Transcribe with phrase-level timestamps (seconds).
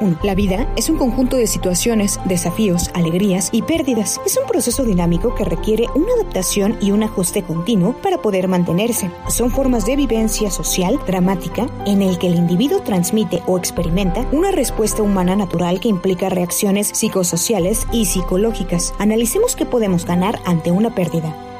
[0.00, 0.18] 1.
[0.22, 4.20] La vida es un conjunto de situaciones, desafíos, alegrías y pérdidas.
[4.26, 9.10] Es un proceso dinámico que requiere una adaptación y un ajuste continuo para poder mantenerse.
[9.28, 14.50] Son formas de vivencia social, dramática, en el que el individuo transmite o experimenta una
[14.50, 18.94] respuesta humana natural que implica reacciones psicosociales y psicológicas.
[18.98, 21.55] Analicemos qué podemos ganar ante una pérdida.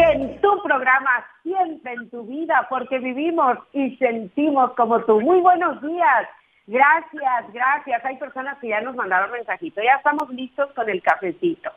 [0.00, 5.20] En tu programa Siempre en tu vida, porque vivimos y sentimos como tú.
[5.20, 6.26] Muy buenos días.
[6.66, 8.02] Gracias, gracias.
[8.02, 9.82] Hay personas que ya nos mandaron mensajito.
[9.82, 11.70] Ya estamos listos con el cafecito.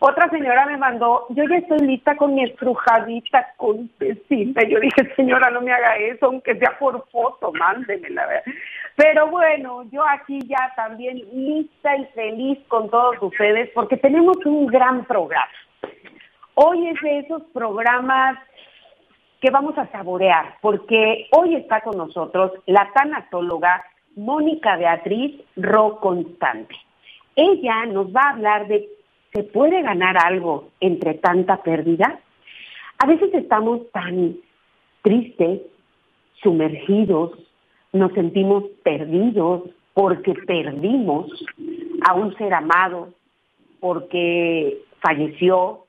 [0.00, 4.62] Otra señora me mandó, yo ya estoy lista con mi estrujadita con tecita.
[4.68, 8.28] Yo dije, señora, no me haga eso, aunque sea por foto, mándemela.
[8.96, 14.66] Pero bueno, yo aquí ya también lista y feliz con todos ustedes, porque tenemos un
[14.66, 15.48] gran programa.
[16.56, 18.38] Hoy es de esos programas
[19.40, 26.76] que vamos a saborear, porque hoy está con nosotros la tanatóloga Mónica Beatriz Ro Constante.
[27.34, 28.88] Ella nos va a hablar de,
[29.32, 32.20] ¿se puede ganar algo entre tanta pérdida?
[32.98, 34.36] A veces estamos tan
[35.02, 35.60] tristes,
[36.40, 37.32] sumergidos,
[37.92, 41.26] nos sentimos perdidos porque perdimos
[42.08, 43.08] a un ser amado,
[43.80, 45.83] porque falleció,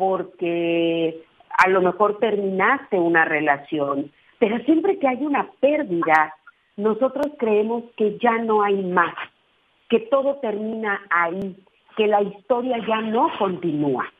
[0.00, 1.22] porque
[1.58, 6.34] a lo mejor terminaste una relación, pero siempre que hay una pérdida,
[6.78, 9.14] nosotros creemos que ya no hay más,
[9.90, 11.54] que todo termina ahí,
[11.98, 14.10] que la historia ya no continúa.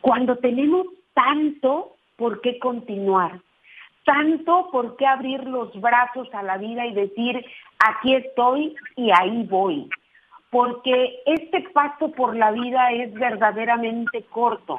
[0.00, 3.38] Cuando tenemos tanto por qué continuar,
[4.06, 7.44] tanto por qué abrir los brazos a la vida y decir,
[7.78, 9.86] aquí estoy y ahí voy.
[10.48, 14.78] Porque este paso por la vida es verdaderamente corto.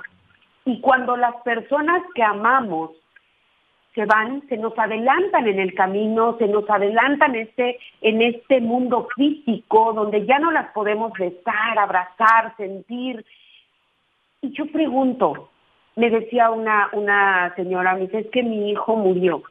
[0.67, 2.91] Y cuando las personas que amamos
[3.95, 9.07] se van, se nos adelantan en el camino, se nos adelantan este, en este mundo
[9.15, 13.25] físico donde ya no las podemos besar, abrazar, sentir.
[14.41, 15.51] Y yo pregunto,
[15.95, 19.43] me decía una, una señora, me dice, es que mi hijo murió.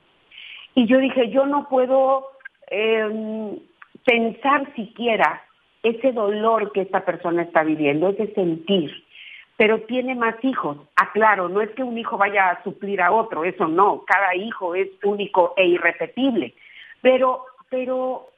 [0.75, 2.27] Y yo dije, yo no puedo
[2.67, 3.59] em,
[4.05, 5.43] pensar siquiera
[5.83, 9.06] ese dolor que esta persona está viviendo, ese sentir
[9.57, 10.79] pero tiene más hijos.
[10.97, 14.75] Aclaro, no es que un hijo vaya a suplir a otro, eso no, cada hijo
[14.75, 16.55] es único e irrepetible.
[17.01, 18.29] Pero, pero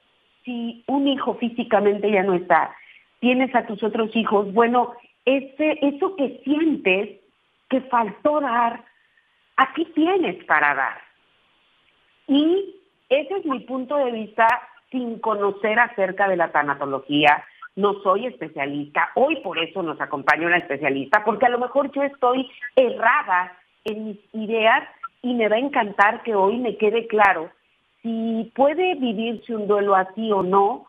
[0.44, 2.74] si un hijo físicamente ya no está,
[3.20, 7.20] tienes a tus otros hijos, bueno, ese, eso que sientes
[7.68, 8.84] que faltó dar,
[9.56, 11.00] aquí tienes para dar.
[12.28, 12.76] Y
[13.08, 14.46] ese es mi punto de vista
[14.90, 17.44] sin conocer acerca de la tanatología,
[17.78, 22.02] no soy especialista, hoy por eso nos acompaña una especialista, porque a lo mejor yo
[22.02, 24.82] estoy errada en mis ideas
[25.22, 27.52] y me va a encantar que hoy me quede claro
[28.02, 30.86] si puede vivirse un duelo así o no,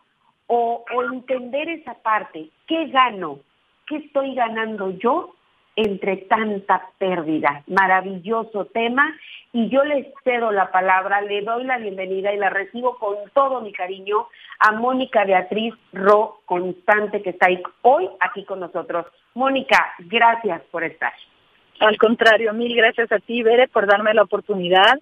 [0.48, 3.38] o, o entender esa parte, ¿qué gano?
[3.86, 5.36] ¿Qué estoy ganando yo
[5.82, 7.62] entre tanta pérdida.
[7.66, 9.16] Maravilloso tema
[9.52, 13.60] y yo les cedo la palabra, le doy la bienvenida y la recibo con todo
[13.60, 17.48] mi cariño a Mónica Beatriz Ro Constante que está
[17.82, 19.06] hoy aquí con nosotros.
[19.34, 21.12] Mónica, gracias por estar.
[21.80, 25.00] Al contrario, mil gracias a ti, Bere, por darme la oportunidad,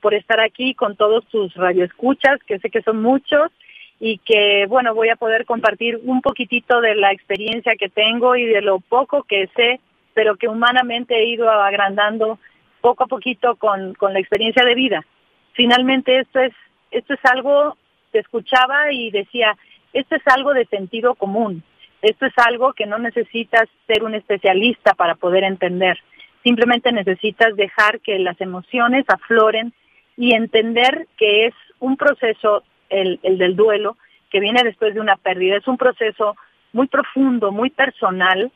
[0.00, 3.50] por estar aquí con todos tus radioescuchas, que sé que son muchos
[3.98, 8.46] y que, bueno, voy a poder compartir un poquitito de la experiencia que tengo y
[8.46, 9.80] de lo poco que sé
[10.14, 12.38] pero que humanamente he ido agrandando
[12.80, 15.04] poco a poquito con, con la experiencia de vida.
[15.52, 16.52] Finalmente esto es,
[16.90, 17.76] esto es algo,
[18.12, 19.56] te escuchaba y decía,
[19.92, 21.62] esto es algo de sentido común,
[22.02, 25.98] esto es algo que no necesitas ser un especialista para poder entender,
[26.42, 29.72] simplemente necesitas dejar que las emociones afloren
[30.16, 33.96] y entender que es un proceso, el, el del duelo,
[34.30, 36.36] que viene después de una pérdida, es un proceso
[36.72, 38.52] muy profundo, muy personal,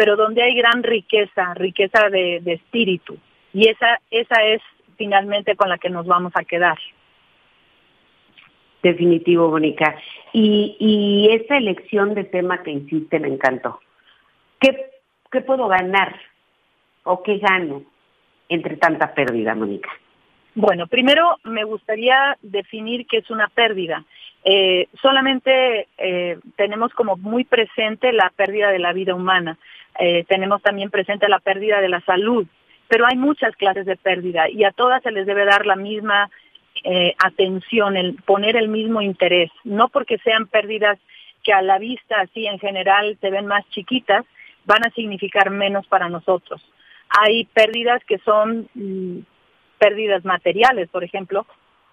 [0.00, 3.18] pero donde hay gran riqueza, riqueza de, espíritu.
[3.52, 4.62] Y esa, esa es
[4.96, 6.78] finalmente con la que nos vamos a quedar.
[8.82, 9.94] Definitivo, Mónica.
[10.32, 13.78] Y, y esa elección de tema que hiciste me encantó.
[14.58, 14.90] ¿Qué,
[15.30, 16.18] ¿Qué puedo ganar
[17.04, 17.82] o qué gano
[18.48, 19.90] entre tanta pérdida, Mónica?
[20.54, 24.02] Bueno, primero me gustaría definir qué es una pérdida.
[24.44, 29.58] Eh, solamente eh, tenemos como muy presente la pérdida de la vida humana.
[29.98, 32.46] Eh, tenemos también presente la pérdida de la salud,
[32.88, 36.30] pero hay muchas clases de pérdida y a todas se les debe dar la misma
[37.22, 40.98] atención, el poner el mismo interés, no porque sean pérdidas
[41.42, 44.24] que a la vista así en general se ven más chiquitas,
[44.64, 46.64] van a significar menos para nosotros.
[47.10, 49.18] Hay pérdidas que son mm,
[49.78, 51.44] pérdidas materiales, por ejemplo,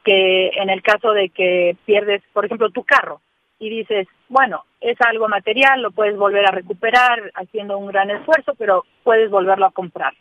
[0.07, 3.19] que en el caso de que pierdes, por ejemplo, tu carro
[3.59, 8.53] y dices, bueno, es algo material, lo puedes volver a recuperar haciendo un gran esfuerzo,
[8.57, 10.13] pero puedes volverlo a comprar.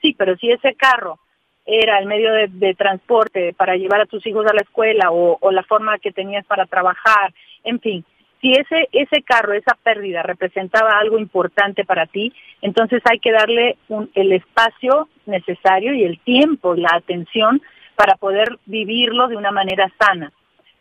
[0.00, 1.18] Sí, pero si ese carro
[1.66, 5.50] era el medio de, transporte para llevar a tus hijos a la escuela o, o,
[5.50, 8.02] la forma que tenías para trabajar, en fin,
[8.40, 12.32] si ese, ese carro, esa pérdida representaba algo importante para ti,
[12.62, 17.60] entonces hay que darle un, el espacio necesario y el tiempo, la atención
[17.96, 20.32] para poder vivirlo de una manera sana.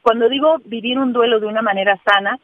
[0.02, 2.38] Cuando digo vivir un duelo de una manera sana,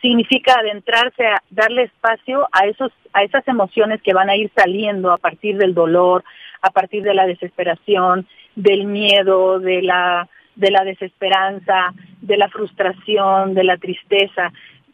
[0.00, 5.12] significa adentrarse a darle espacio a esos a esas emociones que van a ir saliendo
[5.12, 6.24] a partir del dolor,
[6.62, 8.26] a partir de la desesperación,
[8.56, 14.52] del miedo, de la de la desesperanza, de la frustración, de la tristeza.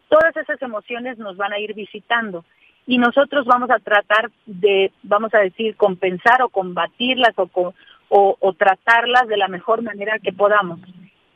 [0.09, 2.45] Todas esas emociones nos van a ir visitando
[2.87, 7.75] y nosotros vamos a tratar de, vamos a decir, compensar o combatirlas o,
[8.09, 10.81] o, tratarlas de la mejor manera que podamos.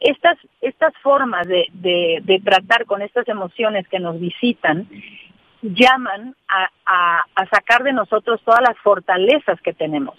[0.01, 4.89] Estas, estas formas de, de, tratar con estas emociones que nos visitan
[5.63, 10.17] llaman a, a, sacar de nosotros todas las fortalezas que tenemos.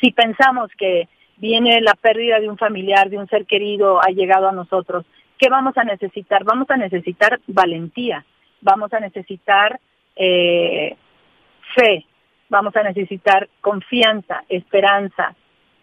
[0.00, 4.48] Si pensamos que viene la pérdida de un familiar, de un ser querido, ha llegado
[4.48, 5.04] a nosotros,
[5.36, 6.44] ¿qué vamos a necesitar?
[6.44, 8.24] Vamos a necesitar valentía,
[8.60, 9.80] vamos a necesitar
[10.14, 10.96] eh,
[11.74, 12.04] fe,
[12.48, 15.34] vamos a necesitar confianza, esperanza,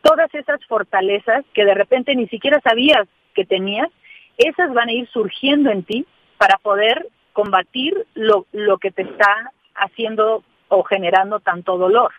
[0.01, 3.89] todas esas fortalezas que de repente ni siquiera sabías que tenías,
[4.37, 6.05] esas van a ir surgiendo en ti
[6.37, 12.11] para poder combatir lo, lo que te está haciendo o generando tanto dolor.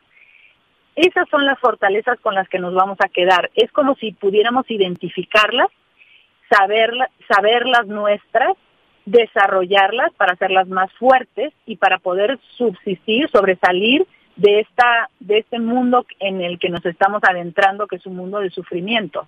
[0.94, 3.50] Esas son las fortalezas con las que nos vamos a quedar.
[3.54, 5.68] Es como si pudiéramos identificarlas,
[6.50, 8.56] saberlas, saberlas nuestras,
[9.04, 14.06] desarrollarlas para hacerlas más fuertes y para poder subsistir, sobresalir
[14.36, 18.38] de esta de este mundo en el que nos estamos adentrando, que es un mundo
[18.38, 19.26] de sufrimiento.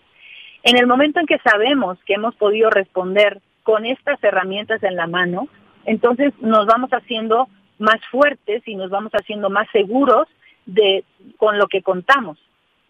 [0.63, 5.07] En el momento en que sabemos que hemos podido responder con estas herramientas en la
[5.07, 5.49] mano,
[5.85, 10.27] entonces nos vamos haciendo más fuertes y nos vamos haciendo más seguros
[10.67, 11.05] de
[11.37, 12.39] con lo que contamos.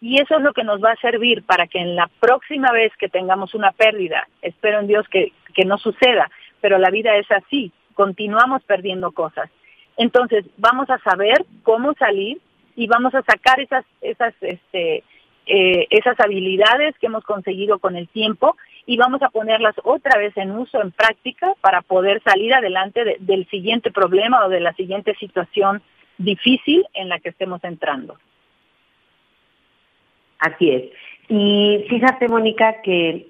[0.01, 2.93] Y eso es lo que nos va a servir para que en la próxima vez
[2.99, 6.31] que tengamos una pérdida, espero en Dios que, que no suceda,
[6.61, 9.51] pero la vida es así, continuamos perdiendo cosas.
[9.99, 12.41] Entonces, vamos a saber cómo salir
[12.77, 15.03] y vamos a sacar esas, esas, este,
[15.47, 18.57] eh, esas habilidades que hemos conseguido con el tiempo
[18.87, 23.49] y vamos a ponerlas otra vez en uso, en práctica, para poder salir adelante del
[23.49, 25.83] siguiente problema o de la siguiente situación
[26.17, 28.17] difícil en la que estemos entrando.
[30.39, 30.85] Así es.
[31.29, 33.27] Y fíjate, Mónica, que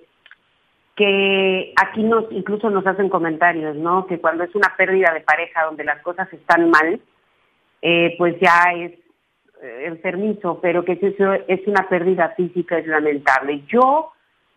[0.99, 4.09] que aquí nos incluso nos hacen comentarios, ¿no?
[4.09, 7.01] Que cuando es una pérdida de pareja donde las cosas están mal,
[7.81, 8.93] eh, pues ya es
[9.63, 13.63] eh, enfermizo, pero que eso es una pérdida física es lamentable.
[13.69, 14.11] Yo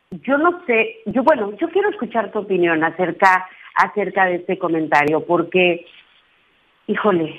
[0.10, 5.24] yo no sé, yo bueno, yo quiero escuchar tu opinión acerca acerca de este comentario
[5.24, 5.86] porque
[6.88, 7.36] híjole,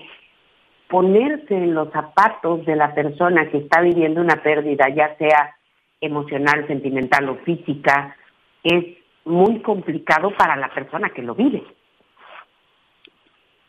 [0.88, 5.56] ponerse en los zapatos de la persona que está viviendo una pérdida, ya sea
[6.00, 8.16] emocional, sentimental o física,
[8.62, 8.84] es
[9.24, 11.62] muy complicado para la persona que lo vive.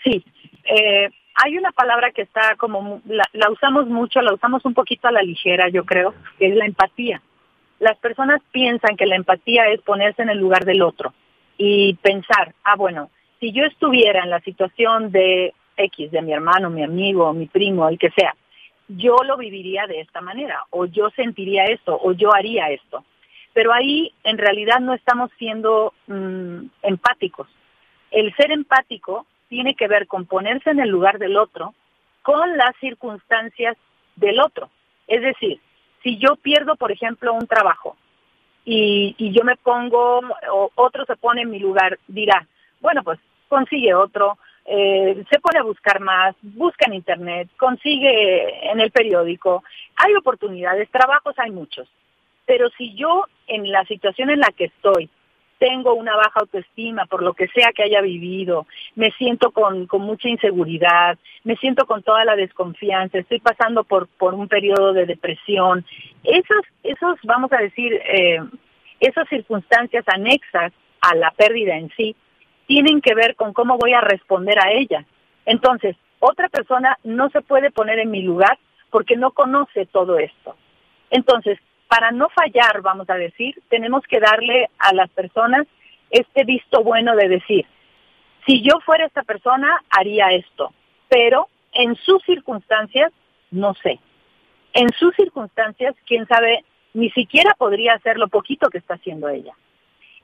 [0.03, 0.23] Sí,
[0.65, 5.07] eh, hay una palabra que está como, la, la usamos mucho, la usamos un poquito
[5.07, 7.21] a la ligera, yo creo, que es la empatía.
[7.79, 11.13] Las personas piensan que la empatía es ponerse en el lugar del otro
[11.57, 13.09] y pensar, ah, bueno,
[13.39, 17.87] si yo estuviera en la situación de X, de mi hermano, mi amigo, mi primo,
[17.89, 18.35] el que sea,
[18.87, 23.03] yo lo viviría de esta manera, o yo sentiría esto, o yo haría esto.
[23.53, 27.47] Pero ahí en realidad no estamos siendo mm, empáticos.
[28.11, 31.73] El ser empático tiene que ver con ponerse en el lugar del otro
[32.23, 33.77] con las circunstancias
[34.15, 34.69] del otro.
[35.07, 35.59] Es decir,
[36.01, 37.95] si yo pierdo, por ejemplo, un trabajo
[38.65, 42.47] y, yo me pongo, o otro se pone en mi lugar, dirá,
[42.79, 43.19] bueno, pues
[43.49, 49.63] consigue otro, eh, se pone a buscar más, busca en internet, consigue en el periódico,
[49.95, 51.87] hay oportunidades, trabajos hay muchos,
[52.45, 55.09] pero si yo en la situación en la que estoy
[55.63, 60.01] tengo una baja autoestima por lo que sea que haya vivido, me siento con, con
[60.01, 65.05] mucha inseguridad, me siento con toda la desconfianza, estoy pasando por, por un periodo de
[65.05, 65.85] depresión,
[66.25, 68.41] esos, esos vamos a decir, eh,
[68.99, 72.13] esas circunstancias anexas a la pérdida en sí,
[72.65, 75.05] tienen que ver con cómo voy a responder a ella.
[75.45, 78.57] Entonces, otra persona no se puede poner en mi lugar
[78.89, 80.57] porque no conoce todo esto.
[81.09, 81.57] Entonces,
[81.93, 85.67] para no fallar, vamos a decir, tenemos que darle a las personas
[86.09, 87.67] este visto bueno de decir,
[88.47, 90.73] si yo fuera esta persona, haría esto,
[91.07, 93.11] pero en sus circunstancias,
[93.51, 93.99] no sé.
[94.73, 99.53] en sus circunstancias, quién sabe, ni siquiera podría hacer lo poquito que está haciendo ella.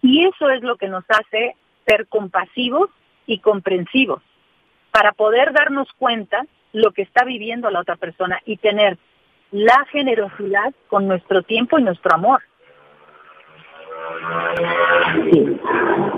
[0.02, 2.90] Y eso es lo que nos hace ser compasivos
[3.28, 4.24] y comprensivos
[4.90, 8.98] para poder darnos cuenta lo que está viviendo la otra persona y tener
[9.52, 12.42] la generosidad con nuestro tiempo y nuestro amor.
[15.32, 15.60] Sí,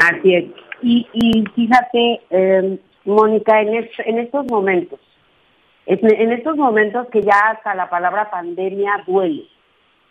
[0.09, 0.45] así es.
[0.81, 4.99] Y, y fíjate, eh, Mónica, en, en estos momentos,
[5.85, 9.47] en estos momentos que ya hasta la palabra pandemia duele,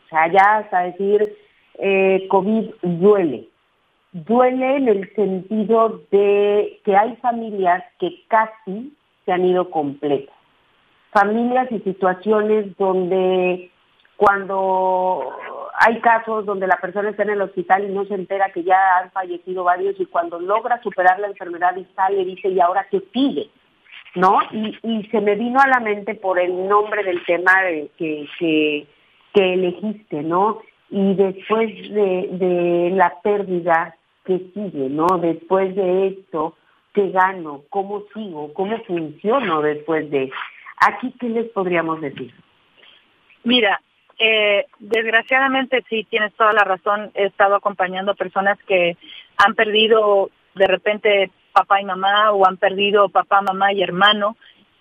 [0.06, 1.36] o sea, ya hasta decir
[1.78, 3.48] eh, COVID duele.
[4.12, 8.92] Duele en el sentido de que hay familias que casi
[9.24, 10.34] se han ido completas.
[11.12, 13.70] Familias y situaciones donde
[14.16, 15.36] cuando
[15.78, 18.76] hay casos donde la persona está en el hospital y no se entera que ya
[18.98, 23.02] han fallecido varios y cuando logra superar la enfermedad y sale dice, ¿y ahora qué
[23.12, 23.50] sigue?
[24.14, 24.38] ¿no?
[24.50, 27.52] Y, y se me vino a la mente por el nombre del tema
[27.96, 28.86] que, que,
[29.32, 30.60] que elegiste, ¿no?
[30.90, 35.06] Y después de, de la pérdida que sigue, ¿no?
[35.20, 36.56] Después de esto,
[36.92, 37.62] ¿qué gano?
[37.70, 38.52] ¿Cómo sigo?
[38.54, 40.30] ¿Cómo funciono después de?
[40.80, 42.32] Aquí, ¿qué les podríamos decir?
[43.44, 43.80] Mira,
[44.18, 47.10] eh, desgraciadamente sí, tienes toda la razón.
[47.14, 48.96] He estado acompañando personas que
[49.36, 54.36] han perdido de repente papá y mamá o han perdido papá, mamá y hermano.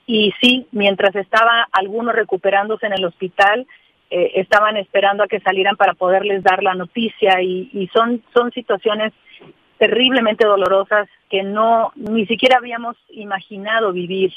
[0.06, 3.68] Y sí, mientras estaba algunos recuperándose en el hospital,
[4.10, 9.14] eh, estaban esperando a que salieran para poderles dar la noticia y, son, son situaciones
[9.78, 14.34] terriblemente dolorosas que no ni siquiera habíamos imaginado vivir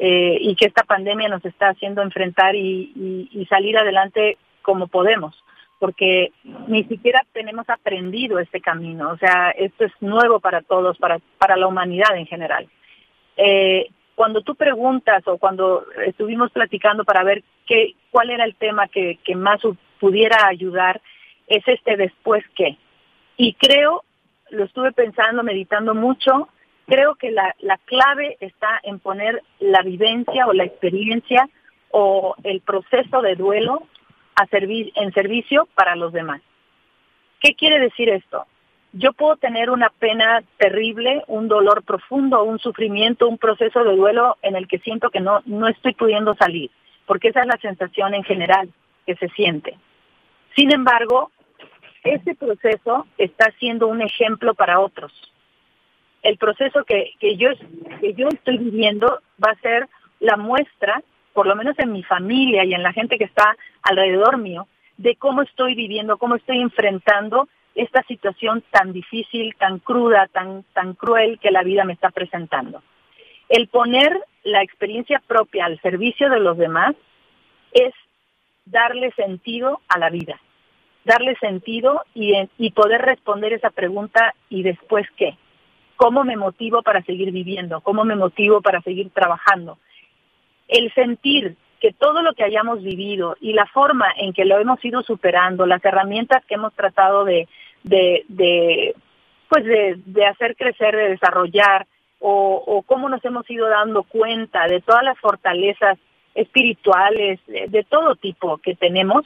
[0.00, 5.36] eh, y que esta pandemia nos está haciendo enfrentar y salir adelante como podemos
[5.80, 6.32] porque
[6.68, 9.10] ni siquiera tenemos aprendido este camino.
[9.10, 12.68] O sea, esto es nuevo para todos, para, para la humanidad en general.
[13.38, 18.88] Eh, cuando tú preguntas o cuando estuvimos platicando para ver qué, cuál era el tema
[18.88, 19.62] que, que más
[19.98, 21.00] pudiera ayudar,
[21.46, 22.76] es este después qué.
[23.38, 24.04] Y creo,
[24.50, 26.48] lo estuve pensando, meditando mucho,
[26.90, 31.48] creo que la, la clave está en poner la vivencia o la experiencia
[31.92, 33.86] o el proceso de duelo
[34.94, 36.40] en servicio para los demás.
[37.40, 38.46] ¿Qué quiere decir esto?
[38.92, 44.36] Yo puedo tener una pena terrible, un dolor profundo, un sufrimiento, un proceso de duelo
[44.42, 46.70] en el que siento que no, no estoy pudiendo salir,
[47.06, 48.68] porque esa es la sensación en general
[49.06, 49.76] que se siente.
[50.56, 51.30] Sin embargo,
[52.02, 55.12] ese proceso está siendo un ejemplo para otros.
[56.22, 57.50] El proceso que, que, yo,
[58.00, 59.88] que yo estoy viviendo va a ser
[60.20, 64.38] la muestra por lo menos en mi familia y en la gente que está alrededor
[64.38, 70.64] mío, de cómo estoy viviendo, cómo estoy enfrentando esta situación tan difícil, tan cruda, tan,
[70.74, 72.82] tan cruel que la vida me está presentando.
[73.48, 76.94] El poner la experiencia propia al servicio de los demás
[77.72, 77.94] es
[78.64, 80.38] darle sentido a la vida,
[81.04, 85.36] darle sentido y, y poder responder esa pregunta y después qué.
[86.00, 87.82] ¿Cómo me motivo para seguir viviendo?
[87.82, 89.76] ¿Cómo me motivo para seguir trabajando?
[90.70, 94.82] el sentir que todo lo que hayamos vivido y la forma en que lo hemos
[94.84, 97.48] ido superando, las herramientas que hemos tratado de,
[97.82, 98.94] de,
[99.48, 101.86] pues de, hacer crecer, de desarrollar,
[102.22, 105.98] o, cómo nos hemos ido dando cuenta de todas las fortalezas
[106.34, 109.24] espirituales, de, todo tipo que tenemos,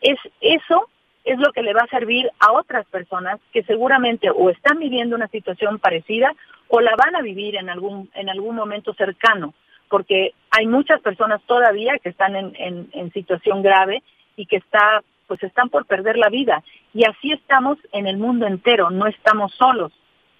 [0.00, 0.88] es eso
[1.24, 5.16] es lo que le va a servir a otras personas que seguramente o están viviendo
[5.16, 6.32] una situación parecida
[6.68, 9.54] o la van a vivir en algún en algún momento cercano
[9.92, 14.02] porque hay muchas personas todavía que están en, situación grave
[14.36, 16.64] y que está, pues están por perder la vida.
[16.94, 19.92] Y así estamos en el mundo entero, no estamos solos.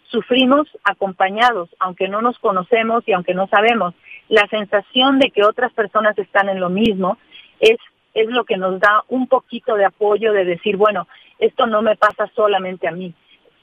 [0.04, 3.92] Sufrimos acompañados, aunque no nos conocemos y aunque no sabemos.
[4.30, 7.18] La sensación de que otras personas están en lo mismo
[7.60, 7.76] es,
[8.14, 11.96] es lo que nos da un poquito de apoyo de decir, bueno, esto no me
[11.96, 13.14] pasa solamente a mí,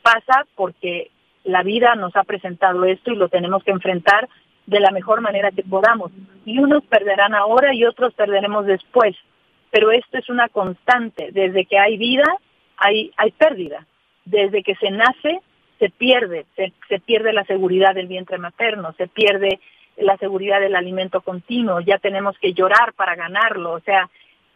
[0.02, 1.12] pasa porque
[1.44, 4.28] la vida nos ha presentado esto y lo tenemos que enfrentar
[4.66, 6.12] de la mejor manera que podamos.
[6.46, 9.16] Y unos perderán ahora y otros perderemos después.
[9.72, 11.30] Pero esto es una constante.
[11.32, 12.26] Desde que hay vida,
[12.78, 13.86] hay, hay pérdida.
[14.26, 15.42] Desde que se nace,
[15.80, 16.46] se pierde.
[16.56, 19.60] Se, se pierde la seguridad del vientre materno, se pierde
[19.98, 21.80] la seguridad del alimento continuo.
[21.82, 23.74] Ya tenemos que llorar para ganarlo.
[23.74, 24.10] O sea,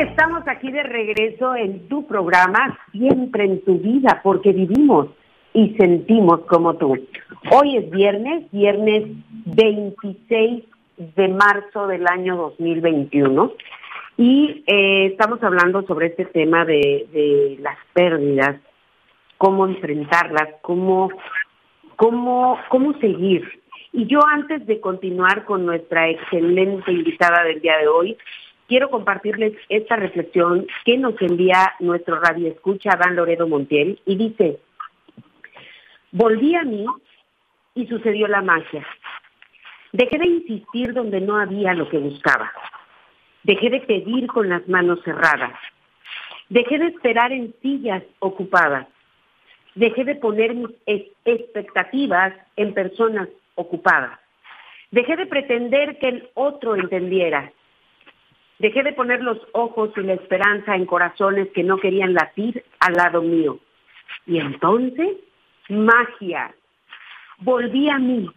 [0.00, 5.08] Estamos aquí de regreso en tu programa, siempre en tu vida, porque vivimos
[5.52, 6.96] y sentimos como tú.
[7.50, 9.04] Hoy es viernes, viernes
[9.46, 10.64] 26
[11.16, 13.52] de marzo del año 2021
[14.16, 18.60] y eh, estamos hablando sobre este tema de, de, las pérdidas,
[19.36, 21.10] cómo enfrentarlas, cómo,
[21.96, 23.62] cómo, cómo seguir.
[23.92, 28.18] Y yo antes de continuar con nuestra excelente invitada del día de hoy,
[28.68, 34.60] quiero compartirles esta reflexión que nos envía nuestro radio escucha Dan Loredo Montiel y dice,
[36.12, 36.86] volví a mí
[37.74, 38.86] y sucedió la magia.
[39.92, 42.52] Dejé de insistir donde no había lo que buscaba.
[43.42, 45.58] Dejé de pedir con las manos cerradas.
[46.50, 48.86] Dejé de esperar en sillas ocupadas.
[49.74, 50.70] Dejé de poner mis
[51.24, 54.18] expectativas en personas ocupadas.
[54.90, 57.52] Dejé de pretender que el otro entendiera.
[58.58, 62.94] Dejé de poner los ojos y la esperanza en corazones que no querían latir al
[62.94, 63.58] lado mío.
[64.26, 65.16] Y entonces,
[65.68, 66.54] magia.
[67.38, 68.28] Volví a mí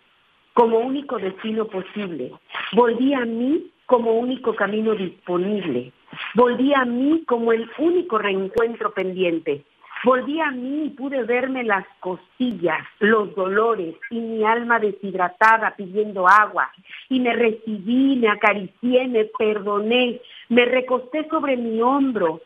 [0.54, 2.32] como único destino posible.
[2.74, 5.91] Volví a mí como único camino disponible.
[6.36, 9.63] Volví a mí como el único reencuentro pendiente.
[10.04, 16.28] Volví a mí y pude verme las costillas, los dolores y mi alma deshidratada pidiendo
[16.28, 16.72] agua.
[17.10, 22.42] Y me recibí, me acaricié, me perdoné, me recosté sobre mi hombro,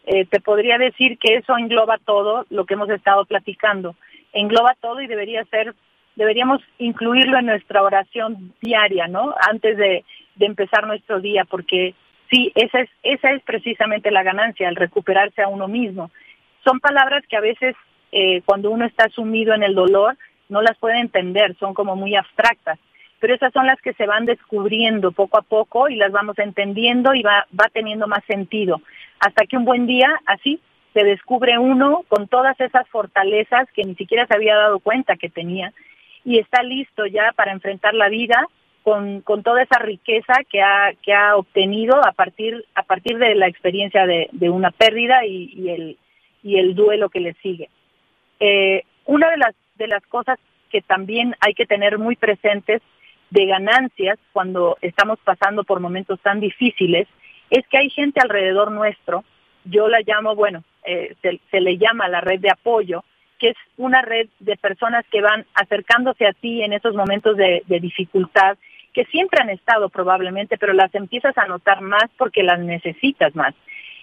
[0.05, 3.95] eh, te podría decir que eso engloba todo lo que hemos estado platicando.
[4.33, 5.73] Engloba todo y debería ser,
[6.15, 9.33] deberíamos incluirlo en nuestra oración diaria, ¿no?
[9.49, 11.95] Antes de, de empezar nuestro día, porque
[12.29, 16.11] sí, esa es, esa es precisamente la ganancia, el recuperarse a uno mismo.
[16.63, 17.75] Son palabras que a veces
[18.11, 20.17] eh, cuando uno está sumido en el dolor,
[20.49, 22.79] no las puede entender, son como muy abstractas.
[23.19, 27.13] Pero esas son las que se van descubriendo poco a poco y las vamos entendiendo
[27.13, 28.81] y va, va teniendo más sentido.
[29.19, 30.59] Hasta que un buen día, así,
[30.93, 35.29] se descubre uno con todas esas fortalezas que ni siquiera se había dado cuenta que
[35.29, 35.71] tenía
[36.23, 38.47] y está listo ya para enfrentar la vida
[38.83, 43.35] con, con toda esa riqueza que ha, que ha obtenido a partir, a partir de
[43.35, 45.97] la experiencia de, una pérdida y, el,
[46.43, 47.69] y el duelo que le sigue.
[48.41, 50.37] Eh, una de las, de las cosas
[50.69, 52.81] que también hay que tener muy presentes
[53.29, 57.07] de ganancias cuando estamos pasando por momentos tan difíciles
[57.49, 59.23] es que hay gente alrededor nuestro,
[59.63, 63.03] yo la llamo, bueno, eh, se, le llama la red de apoyo,
[63.37, 67.63] que es una red de personas que van acercándose a ti en esos momentos de
[67.67, 68.57] dificultad
[68.93, 73.53] que siempre han estado probablemente, pero las empiezas a notar más porque las necesitas más.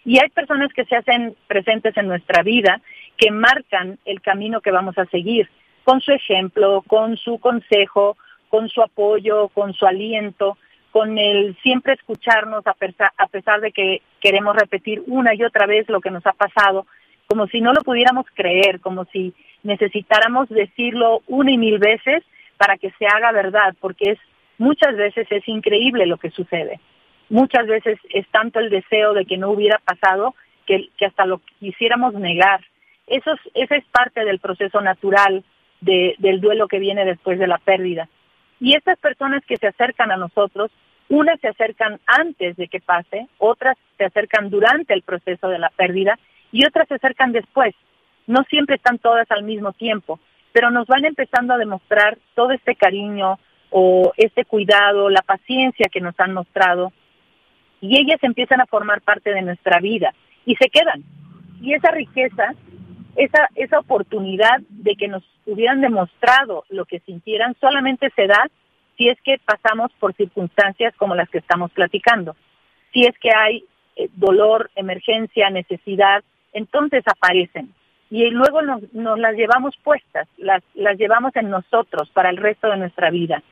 [0.05, 2.81] Y hay personas que se hacen presentes en nuestra vida
[3.19, 5.51] que marcan el camino que vamos a seguir,
[5.85, 8.17] con su ejemplo, con su consejo,
[8.49, 10.57] con su apoyo, con su aliento,
[10.93, 16.01] con el siempre escucharnos a pesar, de que queremos repetir una y otra vez lo
[16.01, 16.87] que nos ha pasado,
[17.27, 22.25] como si no lo pudiéramos creer, como si necesitáramos decirlo una y mil veces
[22.57, 24.19] para que se haga verdad, porque es
[24.57, 26.81] muchas veces es increíble lo que sucede.
[27.29, 30.35] Muchas veces es tanto el deseo de que no hubiera pasado
[30.67, 32.61] que hasta lo quisiéramos negar.
[33.09, 35.45] Eso es, esa es parte del proceso natural
[35.81, 38.09] de, del duelo que viene después de la pérdida.
[38.61, 40.71] Y estas personas que se acercan a nosotros,
[41.09, 45.71] unas se acercan antes de que pase, otras se acercan durante el proceso de la
[45.71, 46.19] pérdida
[46.53, 47.75] y otras se acercan después.
[48.27, 50.21] No siempre están todas al mismo tiempo,
[50.53, 53.39] pero nos van empezando a demostrar todo este cariño,
[53.71, 56.93] o este cuidado, la paciencia que nos han mostrado,
[57.81, 61.03] y ellas empiezan a formar parte de nuestra vida y se quedan.
[61.61, 62.55] Y esa riqueza,
[63.19, 68.49] esa, esa oportunidad de que nos hubieran demostrado lo que sintieran, solamente se da
[68.97, 72.37] si es que pasamos por circunstancias como las que estamos platicando.
[72.93, 73.65] Si es que hay
[73.97, 77.75] eh, dolor, emergencia, necesidad, entonces aparecen.
[78.09, 78.83] Y luego nos,
[79.19, 83.43] las llevamos puestas, las, las llevamos en nosotros para el resto de nuestra vida.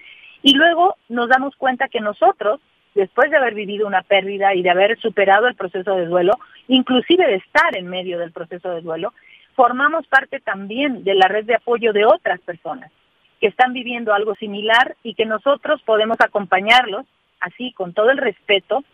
[0.43, 2.61] Y luego nos damos cuenta que nosotros,
[2.95, 6.35] después de haber vivido una pérdida y de haber superado el proceso de duelo,
[6.69, 9.13] inclusive de estar en medio del proceso de duelo,
[9.57, 12.93] formamos parte también de la red de apoyo de otras personas
[13.41, 17.05] que están viviendo algo similar y que nosotros podemos acompañarlos,
[17.41, 18.85] así con todo el respeto,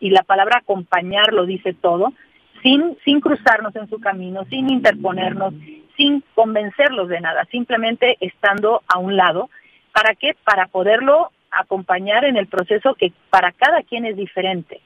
[0.00, 2.12] y la palabra acompañar lo dice todo,
[2.62, 5.54] sin, sin cruzarnos en su camino, sin interponernos,
[5.96, 9.48] sin convencerlos de nada, simplemente estando a un lado
[9.98, 10.36] ¿Para qué?
[10.44, 14.80] Para poderlo acompañar en el proceso que para cada quien es diferente.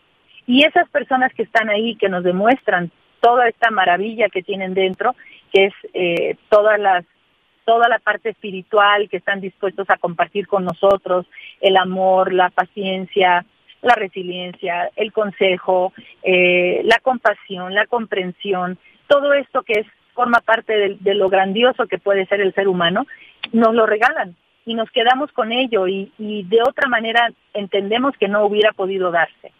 [0.46, 2.90] Y esas personas que están ahí, que nos demuestran
[3.22, 5.14] toda esta maravilla que tienen dentro,
[5.52, 11.26] que es eh, toda la parte espiritual que están dispuestos a compartir con nosotros,
[11.60, 13.46] el amor, la paciencia,
[13.80, 21.14] la resiliencia, el consejo, eh, la compasión, la comprensión, todo esto que forma parte de,
[21.14, 23.06] lo grandioso que puede ser el ser humano,
[23.52, 24.34] nos lo regalan
[24.66, 29.52] y nos quedamos con ello y de otra manera entendemos que no hubiera podido darse.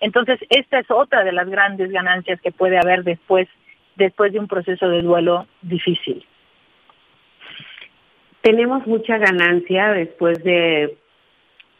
[0.00, 3.48] Entonces, esta es otra de las grandes ganancias que puede haber después,
[3.96, 6.24] después de un proceso de duelo difícil.
[8.42, 10.96] Tenemos mucha ganancia después de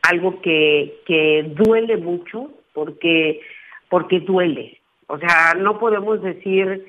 [0.03, 3.41] algo que, que duele mucho, porque,
[3.89, 4.81] porque duele.
[5.09, 6.85] O sea, no podemos decir,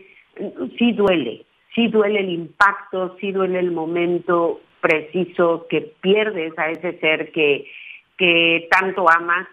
[0.78, 7.00] sí duele, sí duele el impacto, sí duele el momento, preciso que pierdes a ese
[7.00, 7.66] ser que,
[8.18, 9.48] que tanto amas,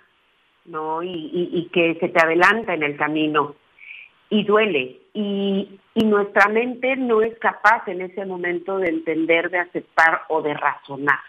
[0.67, 1.03] ¿no?
[1.03, 3.55] Y, y, que se te adelanta en el camino.
[4.31, 5.01] Y duele.
[5.13, 10.43] Y, y nuestra mente no es capaz en ese momento de entender, de aceptar o
[10.43, 11.21] de razonar.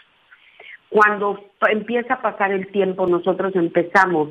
[0.90, 4.30] Cuando empieza a pasar el tiempo, nosotros empezamos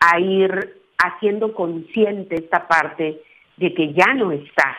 [0.00, 3.20] a ir haciendo consciente esta parte
[3.56, 4.76] de que ya no está.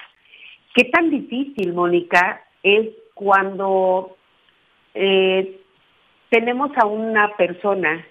[0.73, 4.15] ¿Qué tan difícil, Mónica, es cuando
[4.93, 5.60] eh,
[6.30, 8.06] tenemos a una persona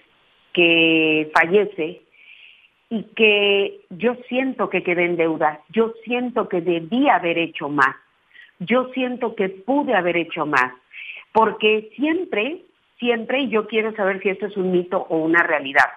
[0.57, 2.01] que fallece
[2.89, 7.95] y que yo siento que quedé en deuda, yo siento que debí haber hecho más,
[8.57, 10.73] yo siento que pude haber hecho más,
[11.31, 12.63] porque siempre,
[12.97, 15.89] siempre, y yo quiero saber si esto es un mito o una realidad,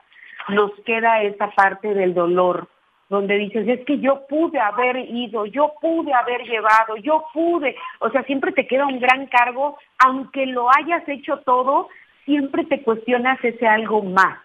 [0.49, 2.69] nos queda esa parte del dolor,
[3.09, 8.11] donde dices, es que yo pude haber ido, yo pude haber llevado, yo pude, o
[8.11, 11.89] sea, siempre te queda un gran cargo, aunque lo hayas hecho todo,
[12.27, 14.39] siempre te cuestionas ese algo más.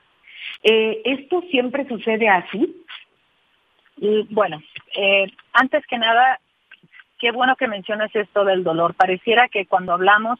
[0.63, 2.83] Eh, ¿Esto siempre sucede así?
[4.29, 4.61] Bueno,
[4.95, 6.39] eh, antes que nada,
[7.19, 8.93] qué bueno que mencionas esto del dolor.
[8.95, 10.39] Pareciera que cuando hablamos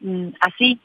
[0.00, 0.78] mm, así,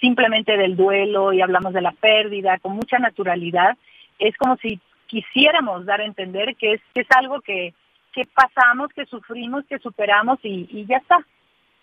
[0.00, 3.76] simplemente del duelo y hablamos de la pérdida con mucha naturalidad,
[4.18, 7.74] es como si quisiéramos dar a entender que es, que es algo que,
[8.12, 11.24] que pasamos, que sufrimos, que superamos y, y ya está.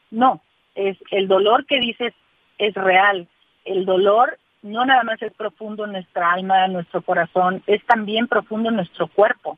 [0.10, 0.42] No,
[0.76, 2.14] es el dolor que dices
[2.58, 3.28] es real.
[3.66, 8.28] El dolor no nada más es profundo en nuestra alma, en nuestro corazón, es también
[8.28, 9.58] profundo en nuestro cuerpo.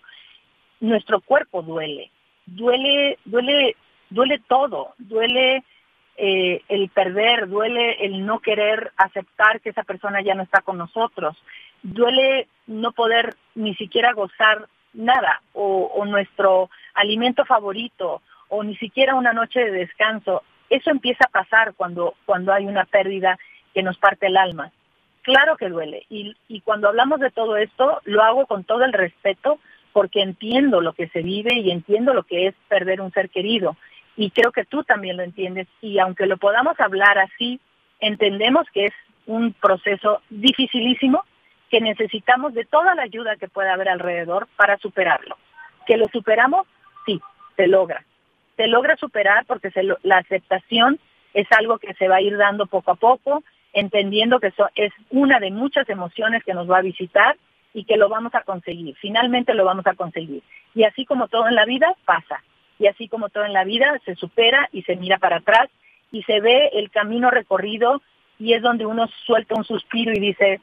[0.80, 2.12] Nuestro cuerpo duele,
[2.46, 3.76] duele, duele,
[4.10, 5.64] duele todo, duele
[6.18, 10.78] eh, el perder, duele el no querer aceptar que esa persona ya no está con
[10.78, 11.38] nosotros,
[11.82, 19.34] duele no poder ni siquiera gozar nada o, nuestro alimento favorito o ni siquiera una
[19.34, 20.44] noche de descanso.
[20.70, 23.38] Eso empieza a pasar cuando, cuando hay una pérdida
[23.74, 24.72] que nos parte el alma.
[25.22, 26.06] Claro que duele.
[26.10, 29.60] Y, cuando hablamos de todo esto, lo hago con todo el respeto
[29.92, 33.76] porque entiendo lo que se vive y entiendo lo que es perder un ser querido.
[34.16, 35.68] Y creo que tú también lo entiendes.
[35.82, 37.60] Y aunque lo podamos hablar así,
[38.00, 38.94] entendemos que es
[39.26, 41.24] un proceso dificilísimo,
[41.70, 45.38] que necesitamos de toda la ayuda que pueda haber alrededor para superarlo.
[45.86, 46.66] Que lo superamos,
[47.06, 47.20] sí,
[47.56, 48.04] se logra.
[48.58, 49.70] Se logra superar porque
[50.04, 51.00] la aceptación
[51.34, 54.92] es algo que se va a ir dando poco a poco, entendiendo que eso es
[55.10, 57.38] una de muchas emociones que nos va a visitar
[57.74, 58.96] y que lo vamos a conseguir.
[59.00, 60.42] Finalmente lo vamos a conseguir.
[60.74, 62.44] Y así como todo en la vida, pasa.
[62.80, 65.70] Y así como todo en la vida, se supera y se mira para atrás
[66.12, 68.02] y se ve el camino recorrido
[68.40, 70.62] y es donde uno suelta un suspiro y dice,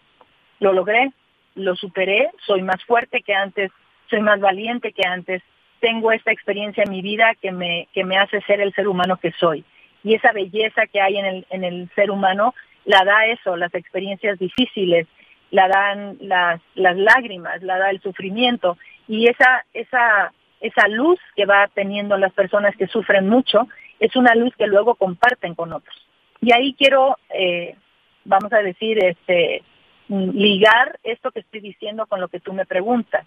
[0.61, 1.13] lo logré,
[1.55, 3.71] lo superé, soy más fuerte que antes,
[4.09, 5.43] soy más valiente que antes,
[5.81, 9.19] tengo esta experiencia en mi vida que me, que me hace ser el ser humano
[9.19, 9.65] que soy.
[10.03, 12.55] Y esa belleza que hay en el, en el ser humano
[12.87, 15.07] la da eso, las experiencias difíciles,
[15.51, 21.47] la dan las, las lágrimas, la da el sufrimiento y esa, esa, esa luz que
[21.47, 23.69] va teniendo las personas que sufren mucho
[23.99, 25.95] es una luz que luego comparten con otros.
[26.41, 27.77] Y ahí quiero, eh,
[28.25, 29.63] vamos a decir, este,
[30.09, 33.27] ligar esto que estoy diciendo con lo que tú me preguntas.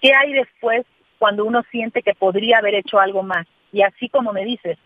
[0.00, 0.84] ¿Qué hay después
[1.18, 3.46] cuando uno siente que podría haber hecho algo más?
[3.72, 4.78] Y así como me dices,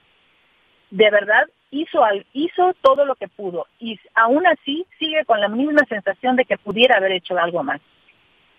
[0.91, 6.37] de verdad hizo, todo lo que pudo y aún así sigue con la misma sensación
[6.37, 7.81] de que pudiera haber hecho algo más.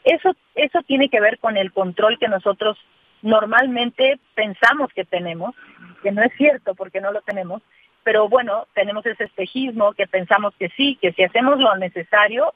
[0.03, 2.77] Eso, eso tiene que ver con el control que nosotros
[3.21, 5.53] normalmente pensamos que tenemos,
[6.01, 7.61] que no es cierto porque no lo tenemos,
[8.03, 12.53] pero bueno, tenemos ese espejismo que pensamos que sí, que si hacemos lo necesario,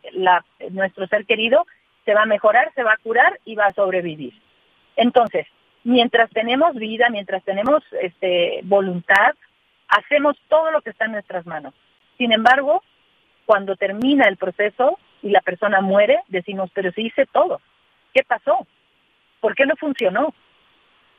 [0.72, 1.66] nuestro ser querido
[2.04, 4.34] se va a mejorar, se va a curar y va a sobrevivir.
[4.96, 5.46] Entonces,
[5.84, 9.36] mientras tenemos vida, mientras tenemos este, voluntad,
[9.88, 11.74] hacemos todo lo que está en nuestras manos.
[12.18, 12.84] Sin embargo,
[13.46, 17.62] cuando termina el proceso y la persona muere, decimos, pero se hice todo.
[18.14, 18.66] ¿Qué pasó?
[19.40, 20.34] ¿Por qué no funcionó?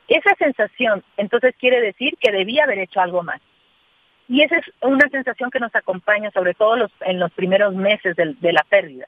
[0.07, 3.41] Esa sensación entonces quiere decir que debía haber hecho algo más.
[4.29, 8.15] Y esa es una sensación que nos acompaña sobre todo los, en los primeros meses
[8.15, 9.07] de, la pérdida.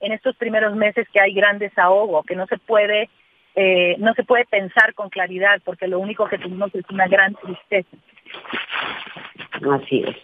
[0.00, 3.08] En estos primeros meses que hay gran desahogo, que no se puede
[3.54, 7.34] eh, no se puede pensar con claridad porque lo único que tenemos es una gran
[7.34, 7.96] tristeza.
[9.70, 10.16] Así es.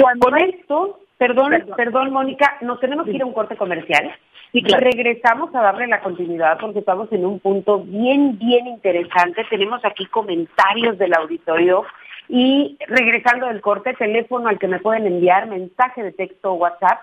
[0.00, 4.14] Cuando esto, perdón, perdón, Mónica, nos tenemos que ir a un corte comercial.
[4.52, 9.44] Y regresamos a darle la continuidad porque estamos en un punto bien, bien interesante.
[9.50, 11.84] Tenemos aquí comentarios del auditorio
[12.28, 17.00] y regresando del corte, teléfono al que me pueden enviar mensaje de texto o WhatsApp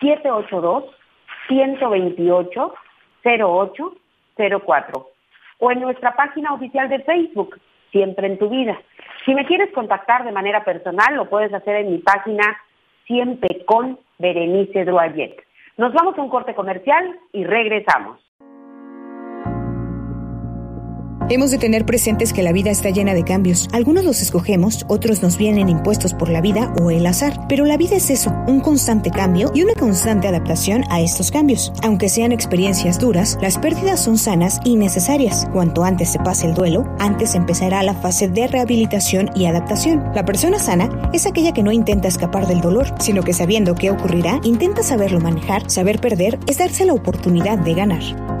[0.00, 0.84] 782
[1.48, 2.74] 128
[4.36, 5.08] 0804
[5.58, 7.58] o en nuestra página oficial de Facebook,
[7.90, 8.76] Siempre en tu vida.
[9.24, 12.56] Si me quieres contactar de manera personal, lo puedes hacer en mi página
[13.06, 15.36] Siempre con Berenice Droyet.
[15.76, 18.23] Nos vamos a un corte comercial y regresamos.
[21.30, 23.70] Hemos de tener presentes que la vida está llena de cambios.
[23.72, 27.46] Algunos los escogemos, otros nos vienen impuestos por la vida o el azar.
[27.48, 31.72] Pero la vida es eso, un constante cambio y una constante adaptación a estos cambios.
[31.82, 35.48] Aunque sean experiencias duras, las pérdidas son sanas y necesarias.
[35.50, 40.04] Cuanto antes se pase el duelo, antes empezará la fase de rehabilitación y adaptación.
[40.14, 43.90] La persona sana es aquella que no intenta escapar del dolor, sino que sabiendo qué
[43.90, 45.70] ocurrirá, intenta saberlo manejar.
[45.70, 48.33] Saber perder es darse la oportunidad de ganar.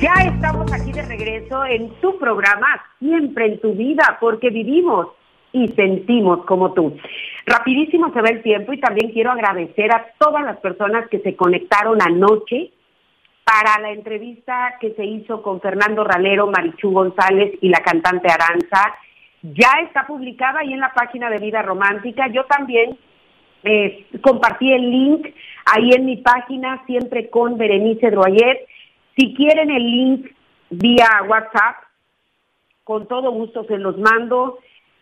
[0.00, 5.08] Ya estamos aquí de regreso en tu programa, siempre en tu vida, porque vivimos
[5.52, 6.96] y sentimos como tú.
[7.44, 11.36] Rapidísimo se ve el tiempo y también quiero agradecer a todas las personas que se
[11.36, 12.70] conectaron anoche
[13.44, 18.94] para la entrevista que se hizo con Fernando Ralero, Marichu González y la cantante Aranza.
[19.42, 22.26] Ya está publicada ahí en la página de Vida Romántica.
[22.28, 22.96] Yo también
[23.64, 25.26] eh, compartí el link
[25.66, 28.66] ahí en mi página, siempre con Berenice Droyer
[29.20, 30.30] si quieren el link
[30.70, 31.76] vía WhatsApp,
[32.84, 34.58] con todo gusto se los mando.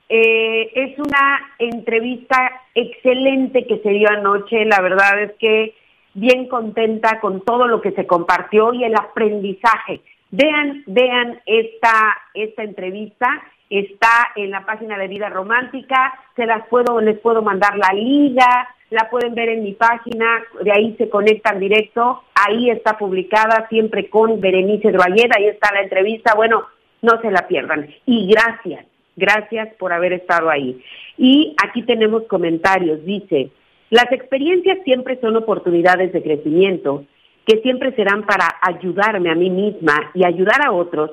[0.08, 5.74] Eh, es una entrevista excelente que se dio anoche, la verdad es que
[6.14, 10.00] bien contenta con todo lo que se compartió y el aprendizaje.
[10.30, 13.28] Vean, vean esta, esta entrevista
[13.70, 18.68] está en la página de Vida Romántica, se las puedo, les puedo mandar la liga,
[18.90, 24.08] la pueden ver en mi página, de ahí se conectan directo, ahí está publicada siempre
[24.08, 26.64] con Berenice Droyer, ahí está la entrevista, bueno,
[27.02, 27.88] no se la pierdan.
[28.06, 30.82] Y gracias, gracias por haber estado ahí.
[31.18, 33.50] Y aquí tenemos comentarios, dice,
[33.90, 37.04] las experiencias siempre son oportunidades de crecimiento
[37.46, 41.10] que siempre serán para ayudarme a mí misma y ayudar a otros,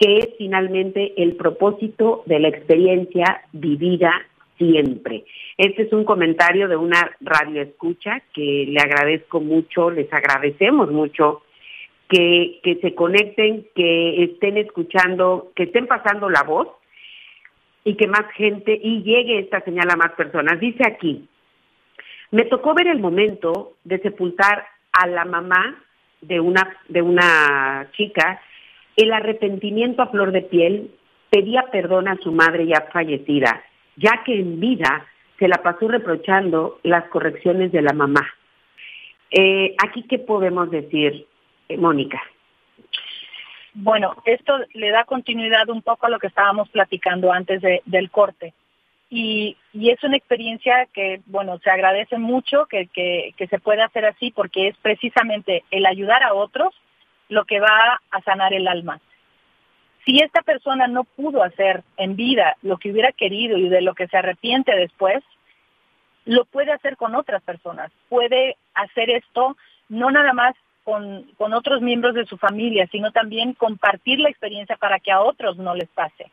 [0.00, 4.12] que es finalmente el propósito de la experiencia vivida
[4.58, 5.24] siempre.
[5.56, 11.42] Este es un comentario de una radio escucha que le agradezco mucho, les agradecemos mucho
[12.08, 16.68] que, que se conecten, que estén escuchando, que estén pasando la voz
[17.84, 20.58] y que más gente y llegue esta señal a más personas.
[20.60, 21.28] Dice aquí,
[22.30, 25.82] me tocó ver el momento de sepultar a la mamá
[26.20, 28.40] de una, de una chica,
[28.96, 30.90] el arrepentimiento a flor de piel,
[31.30, 33.62] pedía perdón a su madre ya fallecida,
[33.96, 35.06] ya que en vida
[35.38, 38.26] se la pasó reprochando las correcciones de la mamá.
[39.30, 41.26] Eh, aquí, ¿qué podemos decir,
[41.68, 42.22] eh, Mónica?
[43.74, 48.54] Bueno, esto le da continuidad un poco a lo que estábamos platicando antes del corte.
[49.10, 54.06] Y, es una experiencia que, bueno, se agradece mucho que, que, que se pueda hacer
[54.06, 56.74] así porque es precisamente el ayudar a otros
[57.28, 59.00] lo que va a sanar el alma.
[60.06, 63.94] Si esta persona no pudo hacer en vida lo que hubiera querido y de lo
[63.94, 65.22] que se arrepiente después,
[66.24, 67.92] lo puede hacer con otras personas.
[68.08, 69.56] Puede hacer esto
[69.90, 74.76] no nada más con, con otros miembros de su familia, sino también compartir la experiencia
[74.76, 76.30] para que a otros no les pase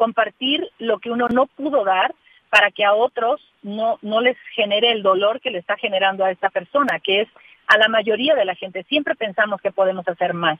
[0.00, 2.14] compartir lo que uno no pudo dar
[2.48, 6.30] para que a otros no, no les genere el dolor que le está generando a
[6.30, 7.28] esta persona, que es
[7.66, 8.82] a la mayoría de la gente.
[8.84, 10.58] Siempre pensamos que podemos hacer más.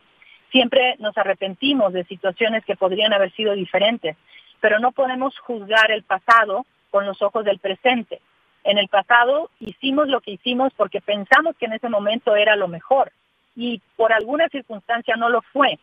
[0.50, 4.16] Siempre nos arrepentimos de situaciones que podrían haber sido diferentes,
[4.60, 8.20] pero no podemos juzgar el pasado con los ojos del presente.
[8.64, 12.68] En el pasado hicimos lo que hicimos porque pensamos que en ese momento era lo
[12.68, 13.12] mejor
[13.56, 15.78] y por alguna circunstancia no lo fue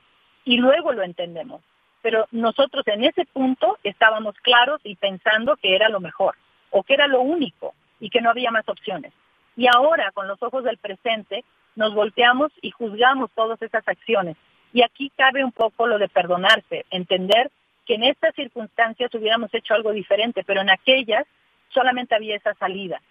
[0.45, 1.61] y luego lo entendemos
[2.07, 6.35] pero nosotros en ese punto estábamos claros y pensando que era lo mejor
[6.71, 9.11] o que era lo único y que no había más opciones.
[9.57, 11.43] Y ahora, con los ojos del presente,
[11.75, 14.37] nos volteamos y juzgamos todas esas acciones.
[14.77, 17.49] Y aquí cabe un poco lo de perdonarse, entender
[17.87, 21.25] que en estas circunstancias hubiéramos hecho algo diferente, pero en aquellas
[21.69, 23.01] solamente había esa salida.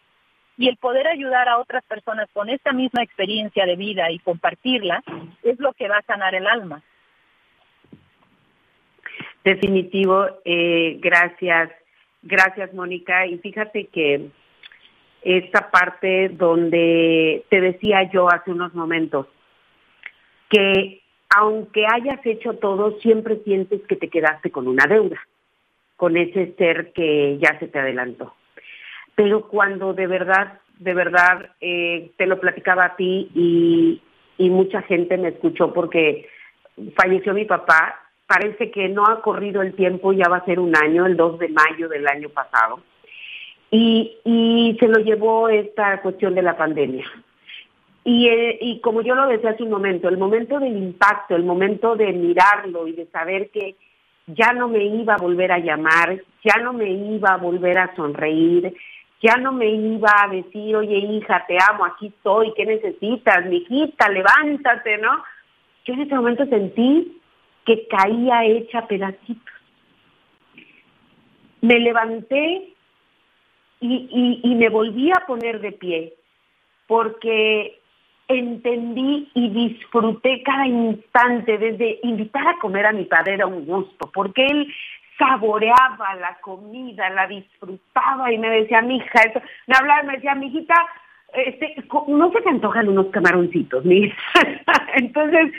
[0.57, 5.03] Y el poder ayudar a otras personas con esta misma experiencia de vida y compartirla
[5.43, 6.83] es lo que va a sanar el alma.
[9.43, 11.73] Definitivo, eh, gracias,
[12.23, 13.27] gracias Mónica.
[13.27, 14.29] Y fíjate que
[15.23, 19.27] esta parte donde te decía yo hace unos momentos,
[20.49, 21.03] que
[21.37, 25.21] aunque hayas hecho todo, siempre sientes que te quedaste con una deuda,
[25.97, 28.35] con ese ser que ya se te adelantó.
[29.15, 34.03] Pero cuando de verdad, de verdad, eh, te lo platicaba a ti y,
[34.51, 36.29] mucha gente me escuchó porque
[36.95, 40.75] falleció mi papá parece que no ha corrido el tiempo, ya va a ser un
[40.75, 42.81] año, el 2 de mayo del año pasado,
[43.71, 47.05] y se lo llevó esta cuestión de la pandemia.
[48.09, 51.43] Y, eh, y como yo lo decía hace un momento, el momento del impacto, el
[51.43, 53.75] momento de mirarlo y de saber que
[54.29, 57.97] ya no me iba a volver a llamar, ya no me iba a volver a
[57.97, 58.73] sonreír,
[59.21, 63.45] ya no me iba a decir, oye hija, te amo, aquí estoy, ¿qué necesitas?
[63.47, 65.25] Mi hijita, levántate, ¿no?
[65.85, 67.21] Yo en ese momento sentí
[67.65, 69.53] que caía hecha pedacitos.
[71.61, 72.69] Me levanté
[73.81, 76.15] y, y, me volví a poner de pie
[76.87, 77.81] porque
[78.29, 84.11] entendí y disfruté cada instante, desde invitar a comer a mi padre era un gusto,
[84.13, 84.73] porque él
[85.19, 90.35] saboreaba la comida, la disfrutaba y me decía, mi hija, eso, me hablaba, me decía,
[90.35, 90.75] mi hijita,
[91.33, 91.75] este,
[92.09, 94.13] no se te antojan unos camaroncitos, mi
[94.97, 95.53] Entonces,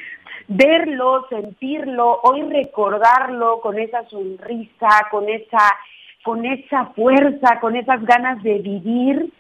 [0.48, 5.76] verlo, sentirlo, hoy recordarlo con esa sonrisa, con esa,
[6.24, 9.32] con esa fuerza, con esas ganas de vivir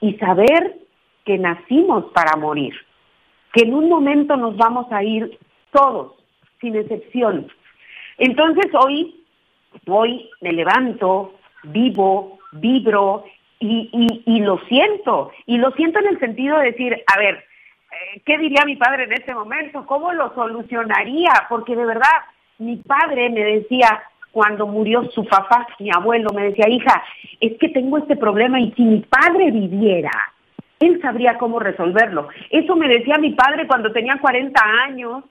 [0.00, 0.87] y saber
[1.28, 2.72] que nacimos para morir,
[3.52, 5.38] que en un momento nos vamos a ir
[5.70, 6.14] todos,
[6.58, 7.52] sin excepción.
[8.16, 9.22] Entonces hoy,
[9.86, 13.24] hoy me levanto, vivo, vibro
[13.60, 13.90] y,
[14.24, 18.38] y, lo siento, y lo siento en el sentido de decir, a ver, eh, ¿qué
[18.38, 19.84] diría mi padre en ese momento?
[19.84, 21.32] ¿Cómo lo solucionaría?
[21.50, 22.24] Porque de verdad,
[22.56, 24.02] mi padre me decía,
[24.32, 27.02] cuando murió su papá, mi abuelo, me decía, hija,
[27.38, 30.32] es que tengo este problema y si mi padre viviera,
[30.80, 32.28] él sabría cómo resolverlo.
[32.50, 35.24] Eso me decía mi padre cuando tenía 40 años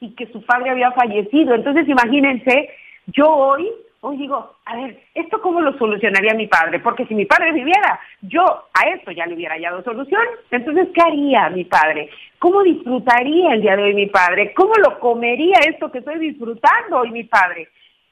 [0.00, 1.54] y que su padre había fallecido.
[1.54, 2.70] Entonces, imagínense,
[3.06, 3.68] yo hoy
[4.04, 6.80] hoy digo, a ver, ¿esto cómo lo solucionaría mi padre?
[6.80, 10.22] Porque si mi padre viviera, yo a esto ya le hubiera hallado solución.
[10.50, 12.10] Entonces, ¿qué haría mi padre?
[12.40, 14.52] ¿Cómo disfrutaría el día de hoy mi padre?
[14.54, 17.68] ¿Cómo lo comería esto que estoy disfrutando hoy mi padre?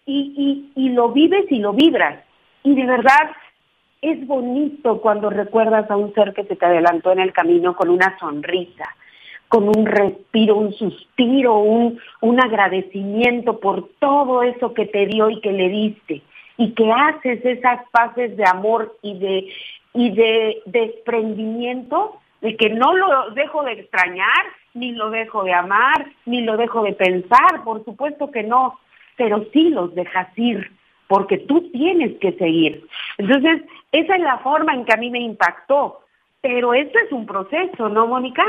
[0.06, 2.22] Y, y, y lo vives y lo vibras.
[2.62, 3.32] Y de verdad,
[4.02, 7.90] es bonito cuando recuerdas a un ser que se te adelantó en el camino con
[7.90, 8.84] una sonrisa,
[9.48, 15.40] con un respiro, un suspiro, un, un agradecimiento por todo eso que te dio y
[15.40, 16.22] que le diste,
[16.56, 19.48] y que haces esas paces de amor y de,
[19.92, 26.06] y de desprendimiento, de que no lo dejo de extrañar, ni lo dejo de amar,
[26.24, 28.78] ni lo dejo de pensar, por supuesto que no,
[29.16, 30.70] pero sí los dejas ir,
[31.10, 32.86] porque tú tienes que seguir.
[33.18, 36.02] Entonces, esa es la forma en que a mí me impactó,
[36.40, 38.44] pero esto es un proceso, ¿no, Mónica?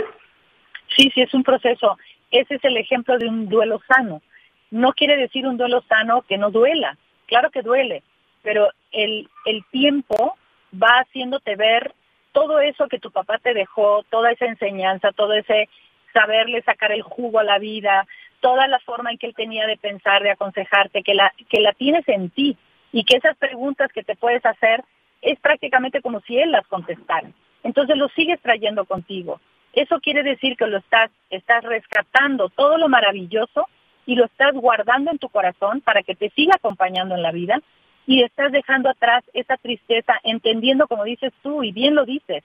[0.95, 1.97] Sí, sí, es un proceso.
[2.30, 4.22] Ese es el ejemplo de un duelo sano.
[4.70, 6.95] No quiere decir un duelo sano que no duela.
[7.26, 8.03] Claro que duele,
[8.43, 10.36] pero el, el tiempo
[10.72, 11.95] va haciéndote ver
[12.32, 15.68] todo eso que tu papá te dejó, toda esa enseñanza, todo ese
[16.14, 18.05] saberle sacar el jugo a la vida,
[18.41, 21.71] toda la forma en que él tenía de pensar, de aconsejarte, que la, que la
[21.73, 22.57] tienes en ti
[22.91, 24.83] y que esas preguntas que te puedes hacer
[25.21, 27.29] es prácticamente como si él las contestara.
[27.63, 29.39] Entonces lo sigues trayendo contigo.
[29.73, 33.67] Eso quiere decir que lo estás, estás rescatando todo lo maravilloso
[34.05, 37.61] y lo estás guardando en tu corazón para que te siga acompañando en la vida
[38.05, 42.43] y estás dejando atrás esa tristeza, entendiendo, como dices tú, y bien lo dices,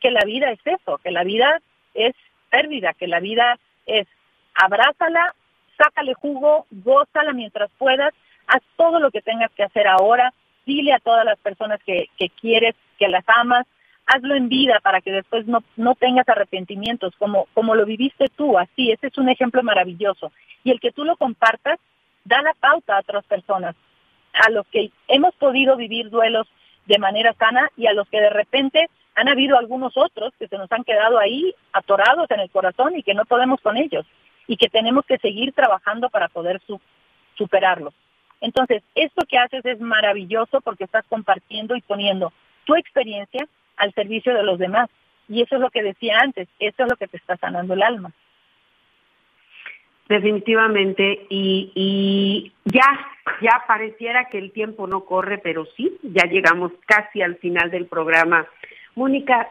[0.00, 1.60] que la vida es eso, que la vida
[1.94, 2.14] es
[2.50, 4.06] pérdida, que la vida es
[4.54, 5.34] abrázala,
[5.78, 8.12] sácale jugo, gózala mientras puedas,
[8.46, 10.34] haz todo lo que tengas que hacer ahora,
[10.66, 13.66] dile a todas las personas que, que quieres, que las amas,
[14.06, 18.58] hazlo en vida para que después no, no tengas arrepentimientos, como, como lo viviste tú,
[18.58, 20.32] así, ese es un ejemplo maravilloso.
[20.64, 21.78] Y el que tú lo compartas,
[22.24, 23.76] da la pauta a otras personas,
[24.34, 26.46] a los que hemos podido vivir duelos
[26.86, 30.56] de manera sana y a los que de repente han habido algunos otros que se
[30.56, 34.06] nos han quedado ahí atorados en el corazón y que no podemos con ellos
[34.48, 36.80] y que tenemos que seguir trabajando para poder su,
[37.36, 37.92] superarlo.
[38.40, 42.32] Entonces, esto que haces es maravilloso porque estás compartiendo y poniendo
[42.64, 43.46] tu experiencia
[43.76, 44.88] al servicio de los demás.
[45.28, 47.82] Y eso es lo que decía antes, eso es lo que te está sanando el
[47.82, 48.10] alma.
[50.08, 52.86] Definitivamente, y, y ya,
[53.42, 57.84] ya pareciera que el tiempo no corre, pero sí, ya llegamos casi al final del
[57.84, 58.46] programa.
[58.94, 59.50] Mónica,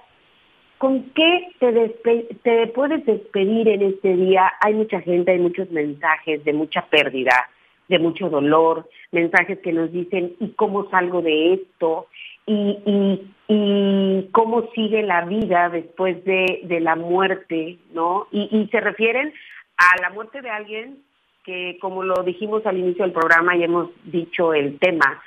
[0.78, 4.53] ¿con qué te, puedes despedir en este día?
[4.61, 7.49] Hay mucha gente, hay muchos mensajes de mucha pérdida,
[7.88, 12.07] de mucho dolor, mensajes que nos dicen, ¿y cómo salgo de esto?
[12.47, 18.28] y, y, y cómo sigue la vida después de, de la muerte, ¿no?
[18.32, 19.34] Y, y se refieren
[19.78, 20.97] a la muerte de alguien
[21.43, 25.21] que, como lo dijimos al inicio del programa y hemos dicho el tema,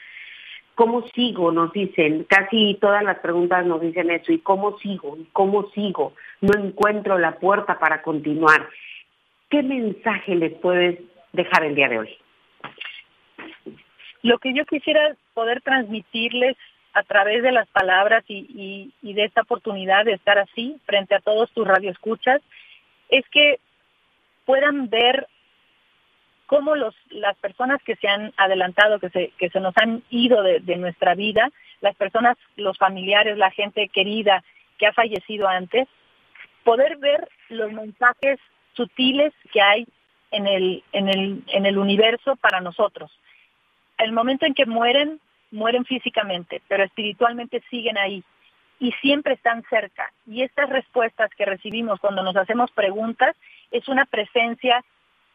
[0.74, 1.52] ¿cómo sigo?
[1.52, 5.16] Nos dicen, casi todas las preguntas nos dicen eso, ¿y cómo sigo?
[5.16, 6.14] ¿Y cómo sigo?
[6.40, 8.68] No encuentro la puerta para continuar.
[9.48, 11.00] ¿Qué mensaje les puedes
[11.32, 12.16] dejar el día de hoy?
[14.22, 16.56] Lo que yo quisiera poder transmitirles
[16.92, 21.50] a través de las palabras y, de esta oportunidad de estar así frente a todos
[21.52, 22.42] tus radioescuchas,
[23.08, 23.58] es que
[24.44, 25.26] puedan ver
[26.50, 30.42] cómo los, las personas que se han adelantado, que se, que se nos han ido
[30.42, 31.48] de, de nuestra vida,
[31.80, 34.42] las personas, los familiares, la gente querida
[34.76, 35.86] que ha fallecido antes,
[36.64, 38.40] poder ver los mensajes
[38.72, 39.86] sutiles que hay
[40.32, 43.16] en el, en el, en el universo para nosotros.
[43.96, 45.20] El momento en que mueren,
[45.52, 48.24] mueren físicamente, pero espiritualmente siguen ahí
[48.80, 50.12] y siempre están cerca.
[50.26, 53.36] Y estas respuestas que recibimos cuando nos hacemos preguntas
[53.70, 54.82] es una presencia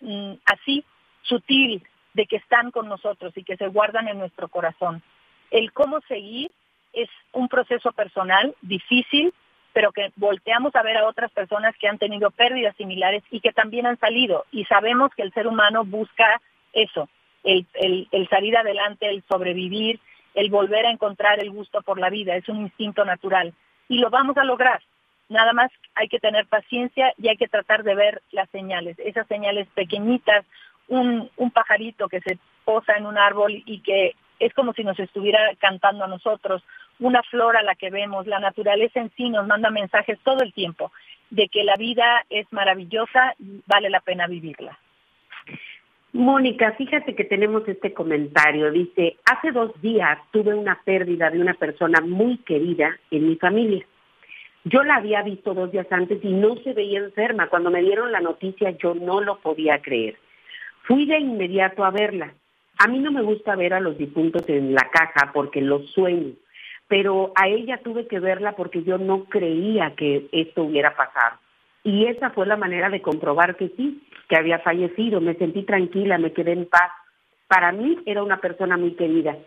[0.01, 0.83] mm, así
[1.27, 5.03] sutil de que están con nosotros y que se guardan en nuestro corazón.
[5.51, 6.51] El cómo seguir
[6.93, 9.33] es un proceso personal difícil,
[9.73, 13.51] pero que volteamos a ver a otras personas que han tenido pérdidas similares y que
[13.51, 14.45] también han salido.
[14.51, 17.09] Y sabemos que el ser humano busca eso,
[17.43, 19.99] el, el, salir adelante, el sobrevivir,
[20.33, 23.53] el volver a encontrar el gusto por la vida, es un instinto natural.
[23.87, 24.81] Y lo vamos a lograr.
[25.27, 29.27] Nada más hay que tener paciencia y hay que tratar de ver las señales, esas
[29.27, 30.45] señales pequeñitas,
[30.87, 34.99] un, un pajarito que se posa en un árbol y que es como si nos
[34.99, 36.63] estuviera cantando a nosotros,
[36.99, 40.53] una flor a la que vemos, la naturaleza en sí nos manda mensajes todo el
[40.53, 40.91] tiempo
[41.29, 44.77] de que la vida es maravillosa y vale la pena vivirla.
[46.13, 48.71] Mónica, fíjate que tenemos este comentario.
[48.71, 53.85] Dice, hace dos días tuve una pérdida de una persona muy querida en mi familia.
[54.63, 57.49] Yo la había visto dos días antes y no se veía enferma.
[57.49, 60.15] Cuando me dieron la noticia yo no lo podía creer.
[60.87, 62.33] Fui de inmediato a verla.
[62.77, 66.33] A mí no me gusta ver a los difuntos en la caja porque los sueño,
[66.87, 71.39] pero a ella tuve que verla porque yo no creía que esto hubiera pasado.
[71.83, 75.21] Y esa fue la manera de comprobar que sí, que había fallecido.
[75.21, 76.91] Me sentí tranquila, me quedé en paz.
[77.47, 79.37] Para mí era una persona muy querida.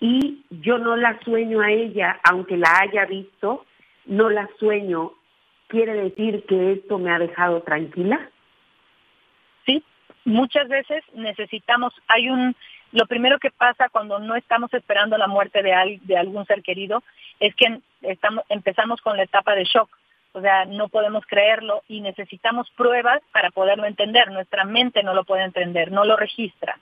[0.00, 3.66] Y yo no la sueño a ella, aunque la haya visto,
[4.06, 5.12] no la sueño.
[5.68, 8.30] ¿Quiere decir que esto me ha dejado tranquila?
[10.24, 12.54] Muchas veces necesitamos, hay un,
[12.92, 17.02] lo primero que pasa cuando no estamos esperando la muerte de, de algún ser querido
[17.40, 19.88] es que estamos, empezamos con la etapa de shock.
[20.34, 24.30] O sea, no podemos creerlo y necesitamos pruebas para poderlo entender.
[24.30, 26.78] Nuestra mente no lo puede entender, no lo registra.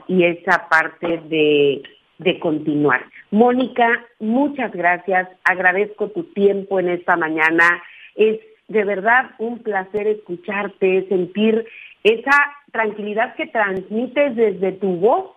[0.07, 1.83] y esa parte de,
[2.19, 3.03] de continuar.
[3.31, 5.27] Mónica, muchas gracias.
[5.43, 7.83] Agradezco tu tiempo en esta mañana.
[8.15, 8.39] Es
[8.69, 11.65] de verdad un placer escucharte, sentir
[12.05, 15.31] esa tranquilidad que transmites desde tu voz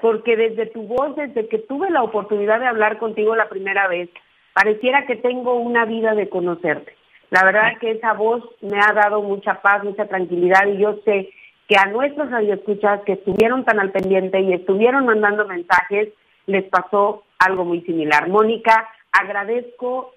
[0.00, 4.08] porque desde tu voz, desde que tuve la oportunidad de hablar contigo la primera vez,
[4.52, 6.94] pareciera que tengo una vida de conocerte.
[7.30, 11.30] La verdad que esa voz me ha dado mucha paz, mucha tranquilidad y yo sé
[11.68, 16.10] que a nuestros radioescuchas que estuvieron tan al pendiente y estuvieron mandando mensajes,
[16.46, 18.28] les pasó algo muy similar.
[18.28, 20.14] Mónica, agradezco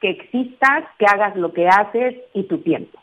[0.00, 2.98] que existas, que hagas lo que haces y tu tiempo.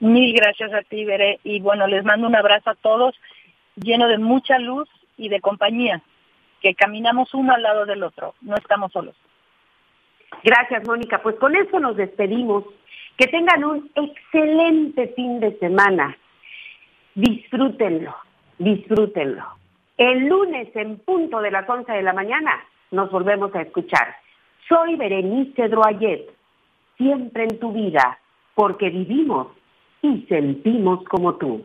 [0.00, 1.38] Mil gracias a ti, Veré.
[1.44, 3.14] Y bueno, les mando un abrazo a todos,
[3.76, 4.88] lleno de mucha luz
[5.18, 6.02] y de compañía,
[6.62, 9.14] que caminamos uno al lado del otro, no estamos solos.
[10.42, 11.22] Gracias, Mónica.
[11.22, 12.64] Pues con eso nos despedimos.
[13.16, 16.16] Que tengan un excelente fin de semana.
[17.14, 18.14] Disfrútenlo,
[18.58, 19.44] disfrútenlo.
[19.96, 24.14] El lunes en punto de las 11 de la mañana nos volvemos a escuchar.
[24.68, 26.30] Soy Berenice Droyet,
[26.96, 28.18] siempre en tu vida,
[28.54, 29.48] porque vivimos
[30.02, 31.64] y sentimos como tú.